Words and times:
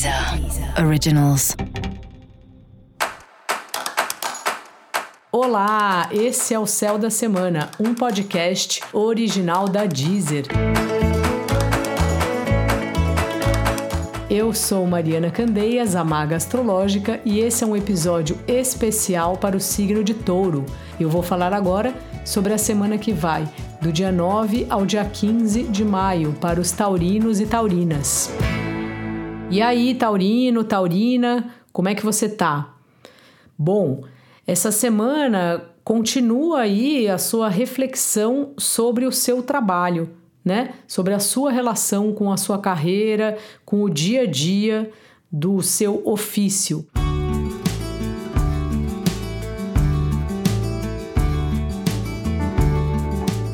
Deezer 0.00 0.82
Originals. 0.82 1.54
Olá, 5.30 6.08
esse 6.10 6.54
é 6.54 6.58
o 6.58 6.64
Céu 6.64 6.96
da 6.96 7.10
Semana, 7.10 7.70
um 7.78 7.92
podcast 7.94 8.80
original 8.94 9.68
da 9.68 9.84
Deezer. 9.84 10.46
Eu 14.30 14.54
sou 14.54 14.86
Mariana 14.86 15.30
Candeias, 15.30 15.94
a 15.94 16.02
Maga 16.02 16.36
Astrológica, 16.36 17.20
e 17.22 17.38
esse 17.40 17.62
é 17.62 17.66
um 17.66 17.76
episódio 17.76 18.38
especial 18.48 19.36
para 19.36 19.54
o 19.54 19.60
signo 19.60 20.02
de 20.02 20.14
Touro. 20.14 20.64
Eu 20.98 21.10
vou 21.10 21.22
falar 21.22 21.52
agora 21.52 21.94
sobre 22.24 22.54
a 22.54 22.58
semana 22.58 22.96
que 22.96 23.12
vai, 23.12 23.46
do 23.82 23.92
dia 23.92 24.10
9 24.10 24.66
ao 24.70 24.86
dia 24.86 25.04
15 25.04 25.64
de 25.64 25.84
maio, 25.84 26.32
para 26.40 26.58
os 26.58 26.70
taurinos 26.72 27.38
e 27.38 27.44
taurinas. 27.44 28.30
E 29.50 29.60
aí, 29.60 29.96
taurino, 29.96 30.62
taurina, 30.62 31.52
como 31.72 31.88
é 31.88 31.94
que 31.96 32.04
você 32.04 32.28
tá? 32.28 32.72
Bom, 33.58 34.04
essa 34.46 34.70
semana 34.70 35.64
continua 35.82 36.60
aí 36.60 37.08
a 37.08 37.18
sua 37.18 37.48
reflexão 37.48 38.52
sobre 38.56 39.06
o 39.06 39.12
seu 39.12 39.42
trabalho, 39.42 40.10
né? 40.44 40.74
Sobre 40.86 41.14
a 41.14 41.18
sua 41.18 41.50
relação 41.50 42.12
com 42.12 42.30
a 42.30 42.36
sua 42.36 42.60
carreira, 42.60 43.38
com 43.64 43.82
o 43.82 43.90
dia 43.90 44.22
a 44.22 44.26
dia 44.26 44.88
do 45.32 45.60
seu 45.62 46.00
ofício. 46.04 46.86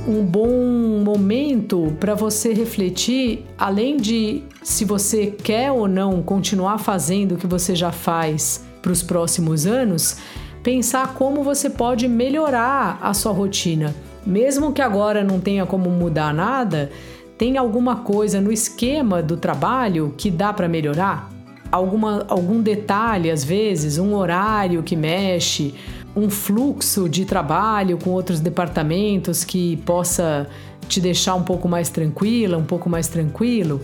um 0.09 0.25
bom 0.25 0.76
momento 1.17 1.97
para 1.99 2.15
você 2.15 2.53
refletir, 2.53 3.47
além 3.57 3.97
de 3.97 4.43
se 4.63 4.85
você 4.85 5.29
quer 5.29 5.73
ou 5.73 5.89
não 5.89 6.23
continuar 6.23 6.77
fazendo 6.77 7.33
o 7.33 7.39
que 7.39 7.47
você 7.47 7.75
já 7.75 7.91
faz 7.91 8.63
para 8.83 8.93
os 8.93 9.03
próximos 9.03 9.67
anos, 9.67 10.19
pensar 10.63 11.15
como 11.15 11.43
você 11.43 11.71
pode 11.71 12.07
melhorar 12.07 12.99
a 13.01 13.15
sua 13.15 13.33
rotina. 13.33 13.95
Mesmo 14.27 14.73
que 14.75 14.83
agora 14.83 15.25
não 15.25 15.41
tenha 15.41 15.65
como 15.65 15.89
mudar 15.89 16.35
nada, 16.35 16.91
tem 17.39 17.57
alguma 17.57 17.97
coisa 17.97 18.39
no 18.39 18.53
esquema 18.53 19.23
do 19.23 19.39
trabalho 19.39 20.13
que 20.19 20.31
dá 20.31 20.53
para 20.53 20.69
melhorar? 20.69 21.31
Alguma, 21.73 22.27
algum 22.29 22.61
detalhe, 22.61 23.31
às 23.31 23.43
vezes, 23.43 23.97
um 23.97 24.15
horário 24.15 24.83
que 24.83 24.95
mexe, 24.95 25.75
um 26.17 26.31
fluxo 26.31 27.09
de 27.09 27.27
trabalho 27.27 27.99
com 27.99 28.11
outros 28.11 28.41
departamentos 28.41 29.45
que 29.45 29.77
possa 29.79 30.49
te 30.89 31.01
deixar 31.01 31.35
um 31.35 31.43
pouco 31.43 31.69
mais 31.69 31.91
tranquila, 31.91 32.57
um 32.57 32.65
pouco 32.65 32.89
mais 32.89 33.07
tranquilo, 33.07 33.81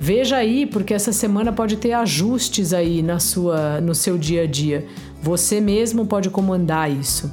veja 0.00 0.36
aí, 0.36 0.64
porque 0.64 0.94
essa 0.94 1.12
semana 1.12 1.52
pode 1.52 1.76
ter 1.76 1.92
ajustes 1.92 2.72
aí 2.72 3.02
na 3.02 3.18
sua, 3.18 3.80
no 3.80 3.94
seu 3.94 4.16
dia 4.16 4.42
a 4.42 4.46
dia. 4.46 4.86
Você 5.22 5.60
mesmo 5.60 6.06
pode 6.06 6.30
comandar 6.30 6.90
isso. 6.90 7.30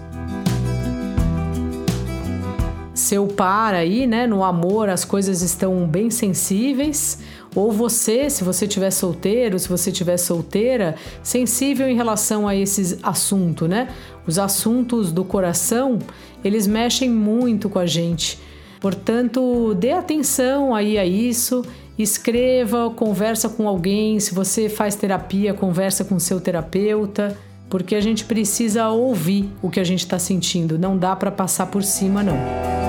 Seu 3.12 3.28
par 3.28 3.74
aí, 3.74 4.08
né, 4.08 4.26
no 4.26 4.42
amor, 4.42 4.88
as 4.88 5.04
coisas 5.04 5.42
estão 5.42 5.86
bem 5.86 6.10
sensíveis 6.10 7.20
ou 7.54 7.70
você, 7.70 8.30
se 8.30 8.42
você 8.42 8.66
tiver 8.66 8.90
solteiro, 8.90 9.60
se 9.60 9.68
você 9.68 9.92
tiver 9.92 10.16
solteira, 10.16 10.96
sensível 11.22 11.90
em 11.90 11.94
relação 11.94 12.48
a 12.48 12.56
esse 12.56 13.00
assunto, 13.04 13.68
né? 13.68 13.90
Os 14.26 14.40
assuntos 14.40 15.12
do 15.12 15.26
coração, 15.26 16.00
eles 16.42 16.66
mexem 16.66 17.10
muito 17.10 17.68
com 17.68 17.80
a 17.80 17.86
gente. 17.86 18.40
Portanto, 18.80 19.76
dê 19.78 19.92
atenção 19.92 20.74
aí 20.74 20.98
a 20.98 21.06
isso, 21.06 21.66
escreva, 22.00 22.90
conversa 22.92 23.50
com 23.50 23.68
alguém, 23.68 24.22
se 24.22 24.34
você 24.34 24.70
faz 24.70 24.96
terapia, 24.96 25.54
conversa 25.54 26.06
com 26.06 26.18
seu 26.18 26.40
terapeuta, 26.40 27.38
porque 27.70 27.94
a 27.94 28.00
gente 28.00 28.24
precisa 28.24 28.88
ouvir 28.88 29.52
o 29.62 29.70
que 29.70 29.82
a 29.82 29.84
gente 29.84 30.00
está 30.00 30.18
sentindo, 30.18 30.80
não 30.80 30.98
dá 30.98 31.14
para 31.14 31.30
passar 31.30 31.66
por 31.66 31.84
cima 31.84 32.24
não. 32.24 32.81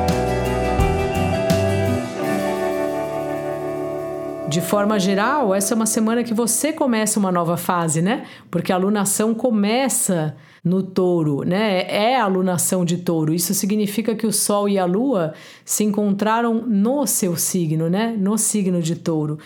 De 4.52 4.60
forma 4.60 5.00
geral, 5.00 5.54
essa 5.54 5.72
é 5.72 5.74
uma 5.74 5.86
semana 5.86 6.22
que 6.22 6.34
você 6.34 6.74
começa 6.74 7.18
uma 7.18 7.32
nova 7.32 7.56
fase, 7.56 8.02
né? 8.02 8.26
Porque 8.50 8.70
a 8.70 8.74
alunação 8.74 9.32
começa 9.32 10.36
no 10.62 10.82
touro, 10.82 11.40
né? 11.40 11.86
É 11.88 12.16
a 12.16 12.24
alunação 12.24 12.84
de 12.84 12.98
touro. 12.98 13.32
Isso 13.32 13.54
significa 13.54 14.14
que 14.14 14.26
o 14.26 14.32
Sol 14.32 14.68
e 14.68 14.78
a 14.78 14.84
Lua 14.84 15.32
se 15.64 15.84
encontraram 15.84 16.66
no 16.66 17.06
seu 17.06 17.34
signo, 17.34 17.88
né? 17.88 18.14
No 18.14 18.36
signo 18.36 18.82
de 18.82 18.94
touro. 18.94 19.38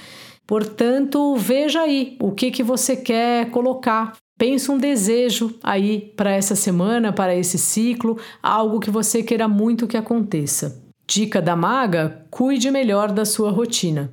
Portanto, 0.44 1.36
veja 1.36 1.82
aí 1.82 2.16
o 2.20 2.32
que, 2.32 2.50
que 2.50 2.64
você 2.64 2.96
quer 2.96 3.48
colocar. 3.52 4.16
Pensa 4.36 4.72
um 4.72 4.76
desejo 4.76 5.54
aí 5.62 6.12
para 6.16 6.32
essa 6.32 6.56
semana, 6.56 7.12
para 7.12 7.32
esse 7.32 7.58
ciclo, 7.58 8.18
algo 8.42 8.80
que 8.80 8.90
você 8.90 9.22
queira 9.22 9.46
muito 9.46 9.86
que 9.86 9.96
aconteça. 9.96 10.82
Dica 11.06 11.40
da 11.40 11.54
maga: 11.54 12.26
cuide 12.28 12.72
melhor 12.72 13.12
da 13.12 13.24
sua 13.24 13.52
rotina. 13.52 14.12